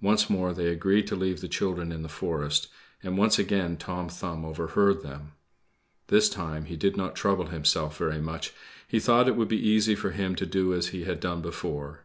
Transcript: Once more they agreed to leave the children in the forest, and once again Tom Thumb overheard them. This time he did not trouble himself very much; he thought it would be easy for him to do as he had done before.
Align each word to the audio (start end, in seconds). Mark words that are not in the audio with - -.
Once 0.00 0.30
more 0.30 0.54
they 0.54 0.68
agreed 0.68 1.08
to 1.08 1.16
leave 1.16 1.40
the 1.40 1.48
children 1.48 1.90
in 1.90 2.02
the 2.02 2.08
forest, 2.08 2.68
and 3.02 3.18
once 3.18 3.36
again 3.36 3.76
Tom 3.76 4.08
Thumb 4.08 4.44
overheard 4.44 5.02
them. 5.02 5.32
This 6.06 6.28
time 6.30 6.66
he 6.66 6.76
did 6.76 6.96
not 6.96 7.16
trouble 7.16 7.46
himself 7.46 7.98
very 7.98 8.20
much; 8.20 8.52
he 8.86 9.00
thought 9.00 9.26
it 9.26 9.34
would 9.34 9.48
be 9.48 9.58
easy 9.68 9.96
for 9.96 10.12
him 10.12 10.36
to 10.36 10.46
do 10.46 10.72
as 10.72 10.90
he 10.94 11.02
had 11.02 11.18
done 11.18 11.40
before. 11.42 12.04